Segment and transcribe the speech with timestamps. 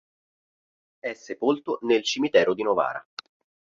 [0.97, 3.07] È sepolto nel cimitero di Novara.